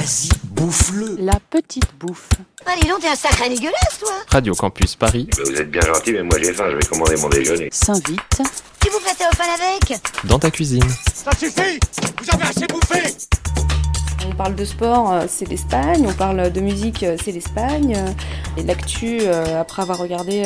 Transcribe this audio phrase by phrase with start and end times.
[0.00, 1.16] Vas-y, bouffe-le.
[1.18, 2.30] La petite bouffe.
[2.64, 6.22] Allez, donc, t'es un sacré dégueulasse, toi Radio Campus Paris, vous êtes bien gentil, mais
[6.22, 7.68] moi j'ai faim, je vais commander mon déjeuner.
[7.70, 8.40] S'invite.
[8.80, 10.00] Tu vous prêtez au fan avec?
[10.24, 10.88] Dans ta cuisine.
[11.12, 11.78] Ça suffit
[12.22, 13.14] Vous avez assez bouffé
[14.26, 16.06] On parle de sport, euh, c'est l'Espagne.
[16.08, 17.94] On parle de musique, euh, c'est l'Espagne.
[17.96, 18.10] Euh,
[18.56, 20.42] Et l'actu, après avoir regardé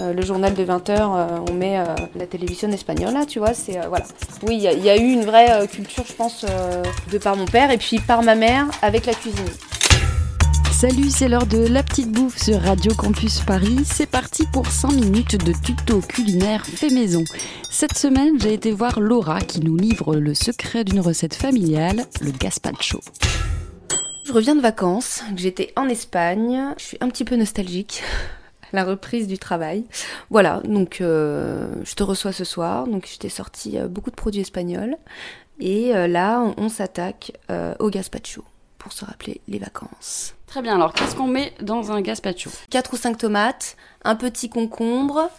[0.00, 1.76] le journal de 20h, on met
[2.16, 3.52] la télévision espagnole, tu vois.
[3.52, 4.06] C'est voilà.
[4.46, 6.46] Oui, il y, a- eu une vraie culture, je pense,
[7.12, 9.44] de par mon père et puis par ma mère avec la cuisine.
[10.82, 13.84] Salut, c'est l'heure de la petite bouffe sur Radio Campus Paris.
[13.84, 17.22] C'est parti pour 5 minutes de tuto culinaire fait maison.
[17.70, 22.32] Cette semaine, j'ai été voir Laura qui nous livre le secret d'une recette familiale, le
[22.32, 22.98] gazpacho.
[24.24, 28.02] Je reviens de vacances, j'étais en Espagne, je suis un petit peu nostalgique.
[28.72, 29.84] La reprise du travail.
[30.30, 32.88] Voilà, donc euh, je te reçois ce soir.
[32.88, 34.96] Donc je t'ai sorti euh, beaucoup de produits espagnols.
[35.60, 37.30] Et euh, là, on, s'attaque
[37.78, 38.42] au gazpacho
[38.82, 40.34] pour se rappeler les vacances.
[40.46, 42.50] Très bien, alors qu'est-ce qu'on met dans un gazpacho?
[42.70, 45.30] 4 ou 5 tomates, un petit concombre,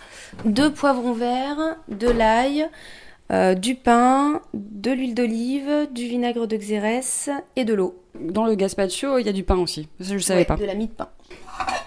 [0.45, 2.67] deux poivrons verts, de l'ail,
[3.32, 8.00] euh, du pain, de l'huile d'olive, du vinaigre de xérès et de l'eau.
[8.20, 9.88] Dans le gazpacho, il y a du pain aussi.
[10.00, 10.56] Ça, je ne savais Ouais, pas.
[10.56, 11.10] De la mie de pain.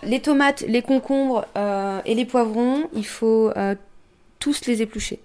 [0.02, 3.74] Les tomates, les concombres euh, et les poivrons, il faut euh,
[4.38, 5.18] tous les éplucher.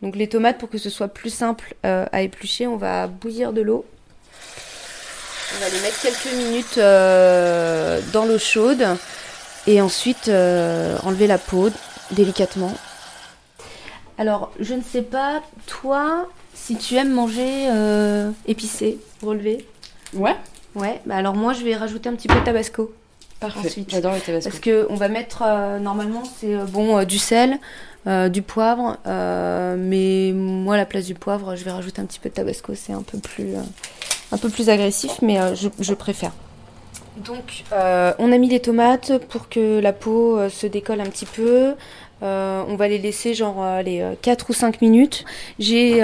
[0.00, 3.62] Donc les tomates, pour que ce soit plus simple à éplucher, on va bouillir de
[3.62, 3.86] l'eau.
[5.56, 8.84] On va les mettre quelques minutes euh, dans l'eau chaude
[9.66, 11.70] et ensuite euh, enlever la peau
[12.10, 12.72] délicatement.
[14.18, 19.66] Alors, je ne sais pas, toi, si tu aimes manger euh, épicé, relevé.
[20.14, 20.36] Ouais,
[20.74, 22.94] Ouais, bah alors moi je vais rajouter un petit peu de tabasco.
[23.40, 23.58] parfait.
[23.68, 23.90] Ensuite.
[23.90, 24.48] J'adore les tabasco.
[24.48, 25.42] Parce que on va mettre
[25.80, 27.58] normalement c'est bon du sel,
[28.06, 32.06] euh, du poivre, euh, mais moi à la place du poivre je vais rajouter un
[32.06, 33.60] petit peu de tabasco, c'est un peu plus euh,
[34.32, 36.32] un peu plus agressif, mais euh, je, préfère.
[37.18, 41.06] Donc euh, on a mis les tomates pour que la peau euh, se décolle un
[41.06, 41.74] petit peu.
[42.22, 45.24] On va les laisser genre les 4 ou 5 minutes.
[45.58, 46.00] J'ai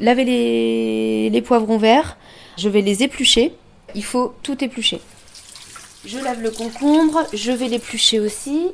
[0.00, 2.16] lavé les, poivrons verts.
[2.56, 3.54] Je vais les éplucher.
[3.94, 5.00] Il faut tout éplucher.
[6.04, 8.72] Je lave le concombre, je vais l'éplucher aussi.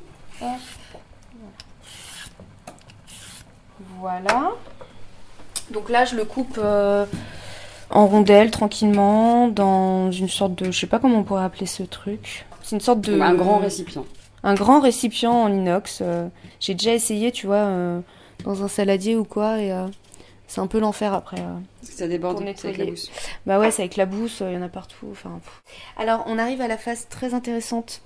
[4.01, 4.53] Voilà.
[5.71, 6.59] Donc là, je le coupe
[7.91, 11.83] en rondelles tranquillement dans une sorte de, je sais pas comment on pourrait appeler ce
[11.83, 12.47] truc.
[12.63, 14.05] C'est une sorte de Un grand récipient.
[14.43, 15.99] un grand récipient en inox.
[16.03, 16.29] euh,
[16.61, 18.01] J'ai déjà essayé, tu vois, euh,
[18.45, 19.87] dans un saladier ou quoi, et euh,
[20.47, 21.37] c'est un peu l'enfer après.
[21.81, 22.91] Parce que ça déborde nettoyer.
[22.91, 23.11] mousse.
[23.47, 25.07] Bah ouais, c'est avec la bouse, il y en a partout.
[25.13, 25.39] Enfin.
[25.99, 28.01] Alors, on arrive à la phase très intéressante.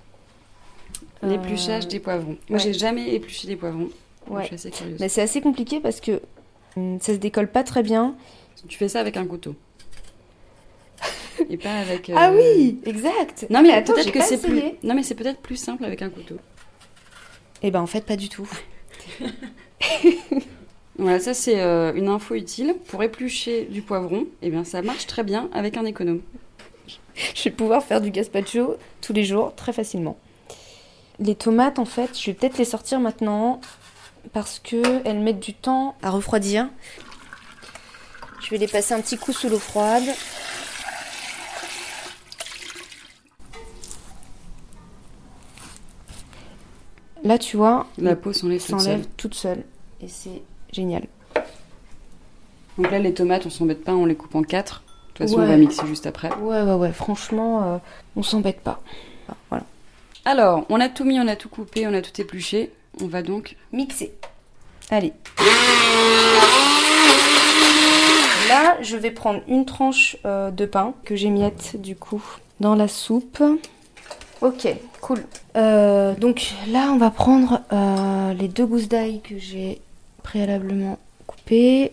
[1.24, 2.36] Euh, L'épluchage des poivrons.
[2.48, 2.64] Moi, ouais.
[2.64, 3.88] j'ai jamais épluché des poivrons.
[4.28, 4.42] Ouais.
[4.42, 5.00] Je suis assez curieuse.
[5.00, 6.20] Mais c'est assez compliqué parce que
[6.76, 8.14] hum, ça se décolle pas très bien.
[8.68, 9.54] Tu fais ça avec un couteau.
[11.50, 12.10] Et pas avec.
[12.14, 13.47] Ah euh, oui, exact.
[13.50, 14.76] Non mais, attends, peut-être j'ai que pas c'est essayé.
[14.78, 14.88] plus.
[14.88, 16.36] Non mais c'est peut-être plus simple avec un couteau.
[17.62, 18.48] Eh ben en fait, pas du tout.
[21.00, 24.26] Voilà, ça c'est euh, une info utile pour éplucher du poivron.
[24.42, 26.22] Eh bien, ça marche très bien avec un économe.
[27.37, 30.19] Je vais pouvoir faire du gazpacho tous les jours très facilement.
[31.20, 33.60] Les tomates, en fait, je vais peut-être les sortir maintenant
[34.32, 36.69] parce que elles mettent du temps à refroidir.
[38.41, 40.04] Je vais les passer un petit coup sous l'eau froide.
[47.28, 49.02] Là, tu vois, La peau s'enlève toute seule.
[49.18, 49.62] toute seule
[50.00, 50.40] et c'est
[50.72, 51.02] génial.
[52.78, 54.82] Donc là, les tomates, on s'embête pas, on les coupe en quatre.
[54.82, 56.34] De toute façon, on va mixer juste après.
[56.36, 57.78] Ouais, ouais, ouais, franchement, euh,
[58.16, 58.80] on s'embête pas.
[59.50, 59.66] Voilà.
[60.24, 62.72] Alors, on a tout mis, on a tout coupé, on a tout épluché.
[63.02, 63.56] On va donc.
[63.74, 64.10] Mixer.
[64.88, 65.12] Allez.
[68.48, 72.24] Là, je vais prendre une tranche euh, de pain que j'émiette du coup
[72.60, 73.42] dans la soupe.
[74.41, 74.69] Ok,
[75.00, 75.25] cool.
[75.56, 79.81] Euh, donc là, on va prendre euh, les deux gousses d'ail que j'ai
[80.22, 81.93] préalablement coupées.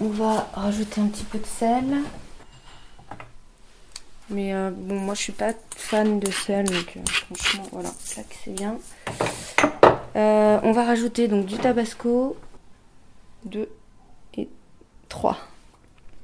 [0.00, 1.84] On va rajouter un petit peu de sel.
[4.30, 6.98] Mais euh, bon, moi je suis pas fan de sel, donc
[7.34, 8.76] franchement, voilà, c'est bien.
[10.14, 12.36] On va rajouter donc du tabasco,
[13.44, 13.68] 2
[14.38, 14.48] et
[15.10, 15.36] 3.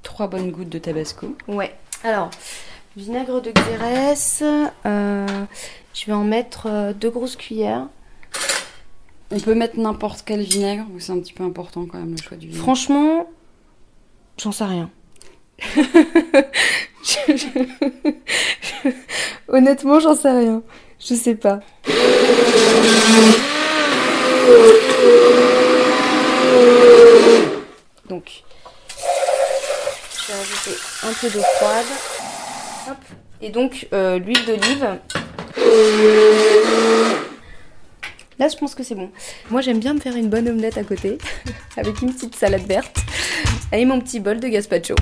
[0.02, 1.36] Trois bonnes gouttes de tabasco.
[1.46, 1.76] Ouais.
[2.02, 2.30] Alors,
[2.96, 4.42] vinaigre de xérès,
[4.86, 5.26] euh,
[5.94, 7.86] je vais en mettre euh, deux grosses cuillères.
[9.30, 12.22] On peut mettre n'importe quel vinaigre, ou c'est un petit peu important quand même le
[12.22, 12.62] choix du vinaigre.
[12.62, 13.26] Franchement,
[14.38, 14.90] j'en sais rien.
[17.04, 18.90] Je- je-
[19.48, 20.62] Honnêtement, j'en sais rien.
[21.00, 21.58] Je sais pas.
[28.08, 28.42] Donc,
[30.26, 31.86] je vais rajouter un peu d'eau froide.
[32.88, 32.96] Hop.
[33.40, 34.98] Et donc euh, l'huile d'olive.
[38.38, 39.10] Là, je pense que c'est bon.
[39.50, 41.18] Moi, j'aime bien me faire une bonne omelette à côté,
[41.76, 42.98] avec une petite salade verte,
[43.72, 44.94] et mon petit bol de gazpacho.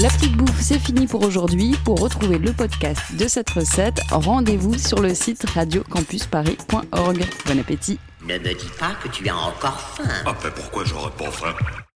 [0.00, 1.76] La petite bouffe, c'est fini pour aujourd'hui.
[1.84, 7.24] Pour retrouver le podcast de cette recette, rendez-vous sur le site radiocampusparis.org.
[7.46, 10.08] Bon appétit Ne me dis pas que tu as encore faim.
[10.26, 11.54] Ah ben pourquoi j'aurais pas faim?